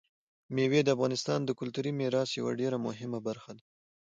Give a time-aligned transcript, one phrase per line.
[0.55, 3.63] مېوې د افغانستان د کلتوري میراث یوه ډېره مهمه برخه ده.